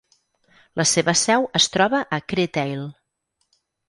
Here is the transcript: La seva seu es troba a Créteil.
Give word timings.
La 0.79 0.85
seva 0.91 1.13
seu 1.19 1.45
es 1.59 1.67
troba 1.75 1.99
a 2.17 2.19
Créteil. 2.33 2.81